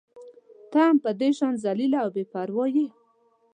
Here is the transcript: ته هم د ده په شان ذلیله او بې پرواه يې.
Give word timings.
ته 0.71 0.79
هم 0.87 0.97
د 1.03 1.05
ده 1.19 1.27
په 1.31 1.35
شان 1.37 1.53
ذلیله 1.63 1.97
او 2.03 2.09
بې 2.15 2.23
پرواه 2.31 2.67
يې. 2.75 2.87